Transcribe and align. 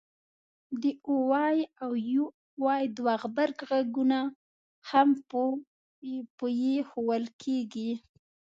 د 0.81 0.83
oy 1.15 1.57
او 1.83 1.91
uy 2.65 2.81
دوه 2.97 3.13
غبرګغږونه 3.21 4.19
هم 4.89 5.09
په 6.39 6.45
ی 6.73 6.73
ښوول 6.89 7.23
کېږي 7.41 7.91